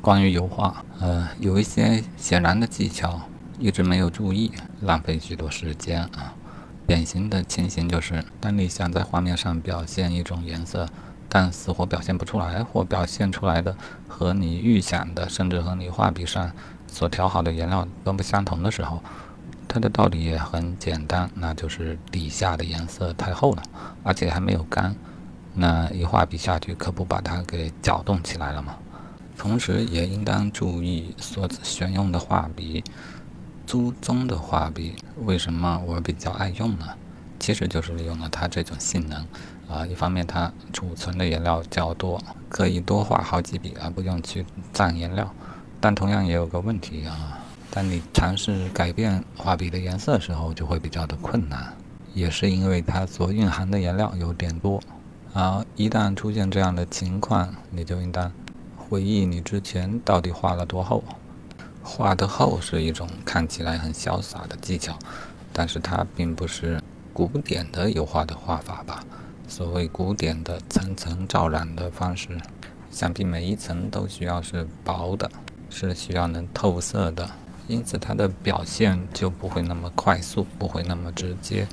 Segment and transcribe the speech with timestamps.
[0.00, 3.20] 关于油画，呃，有一些显然的技巧
[3.58, 6.34] 一直没有注意，浪费许多时间啊。
[6.86, 10.88] 典型的情形就是，当你想在画面上表现一种颜色，
[11.28, 13.76] 但死活表现不出来，或表现出来的
[14.08, 16.50] 和你预想的，甚至和你画笔上
[16.86, 19.02] 所调好的颜料都不相同的时候，
[19.68, 23.62] 它的道理也很简单，那就是底下的颜色太厚了，
[24.02, 24.96] 而且还没有干。
[25.52, 28.76] 那一画笔下去，可不把它给搅动起来了吗？
[29.38, 32.82] 同时，也应当注意所选用的画笔。
[33.64, 36.86] 租中的画笔，为什么我比较爱用呢？
[37.38, 39.24] 其实就是利用了它这种性能。
[39.68, 45.30] 啊，一方面它储存的颜料较多，可以多画好几笔，而不用去蘸颜料。
[45.80, 47.38] 但同样也有个问题啊，
[47.70, 51.72] 当你尝试改变画笔的颜色时候，就会比较的困难。
[52.14, 54.82] 也是因为它所蕴含的颜料有点多。
[55.34, 58.32] 啊，一旦出现这样的情况，你就应当。
[58.88, 61.04] 回忆你之前到底画了多厚？
[61.82, 64.98] 画得厚是一种看起来很潇洒的技巧，
[65.52, 66.82] 但是它并不是
[67.12, 69.04] 古典的油画的画法吧？
[69.46, 72.28] 所谓古典的层层罩染的方式，
[72.90, 75.30] 想必每一层都需要是薄的，
[75.68, 77.28] 是需要能透色的，
[77.66, 81.66] 因此它的表现就不会那么快速，不会那么直接，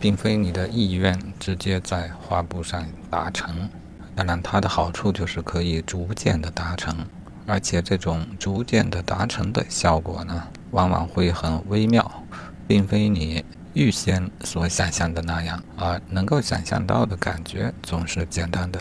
[0.00, 3.68] 并非你的意愿直接在画布上达成。
[4.16, 7.06] 当然，它的好处就是可以逐渐的达成，
[7.46, 12.24] 而且这种逐渐的达成的效果呢，往往会很微妙，
[12.66, 13.44] 并非你
[13.74, 18.80] 预先所想象的那样，而能够想象到的感觉总是简单的。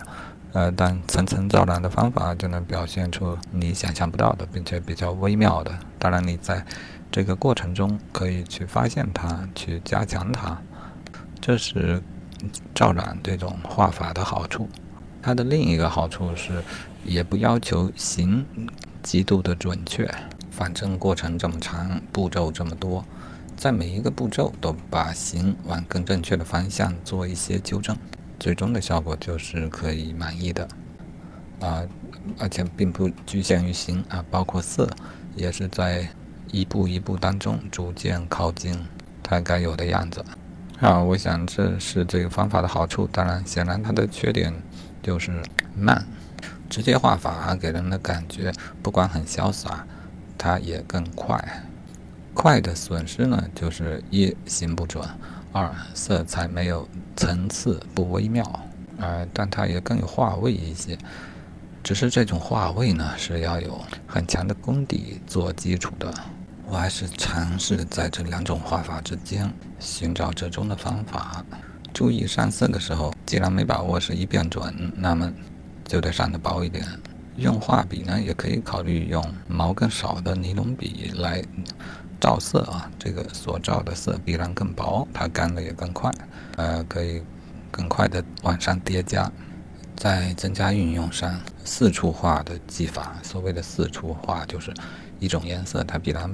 [0.53, 5.77] 呃，但层层罩染的方法就能表现出你想象不到的，并且比较微妙的。
[5.99, 6.65] 当然，你在
[7.11, 10.57] 这个过程中可以去发现它，去加强它，
[11.41, 12.01] 这是
[12.73, 14.69] 罩染这种画法的好处。
[15.25, 16.61] 它的另一个好处是，
[17.03, 18.45] 也不要求形
[19.01, 20.07] 极度的准确。
[20.51, 23.03] 反正过程这么长，步骤这么多，
[23.57, 27.97] 在每一个步骤都把形往更正确的方向做一些纠正，
[28.39, 30.67] 最终的效果就是可以满意的。
[31.59, 31.81] 啊，
[32.37, 34.87] 而且并不局限于形啊，包括色，
[35.35, 36.07] 也是在
[36.51, 38.77] 一步一步当中逐渐靠近
[39.23, 40.23] 它该有的样子。
[40.79, 43.09] 啊，我想这是这个方法的好处。
[43.11, 44.53] 当然，显然它的缺点。
[45.05, 45.31] 就是
[45.77, 46.03] 慢，
[46.67, 48.51] 直接画法给人的感觉，
[48.81, 49.85] 不管很潇洒，
[50.35, 51.63] 它也更快。
[52.33, 55.07] 快的损失呢，就是一形不准，
[55.51, 58.43] 二色彩没有层次，不微妙。
[58.97, 60.97] 呃，但它也更有画味一些。
[61.83, 66.11] 只是这种画味呢，是要有很强的功底做基础的。
[66.65, 71.45] 我还是尝试在这两种画法之间寻找折中的方法。
[71.95, 75.31] 注意上色的时候，既然没把握是一遍准，那么
[75.85, 76.85] 就得上的薄一点。
[77.37, 81.41] 用画笔呢，也可以考虑用毛更少的尼龙笔来
[82.19, 82.91] 照色啊。
[82.99, 86.11] 这个所照的色必然更薄，它干的也更快，
[86.57, 87.23] 呃，可以
[87.71, 89.31] 更快的往上叠加。
[89.95, 94.73] 在增加运用上，四处画的技法，所谓的四处画，就是
[95.19, 96.29] 一种颜色，它必然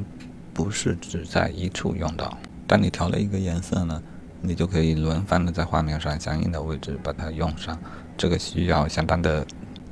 [0.55, 2.35] 不是只在一处用到。
[2.65, 4.01] 当你调了一个颜色呢？
[4.41, 7.77] 你就可以轮番的在画面上相应的位置把它用上，
[8.17, 9.45] 这个需要相当的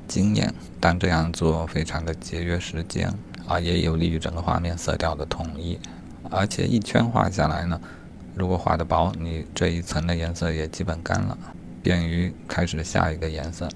[0.08, 3.14] 经验，但这样做非常的节约时间，
[3.48, 5.80] 啊，也有利于整个画面色调的统一，
[6.32, 7.80] 而且一圈画下来呢，
[8.34, 11.38] 如果画的薄，你这一层的颜色也基本干了，
[11.84, 13.70] 便于开始下一个颜色。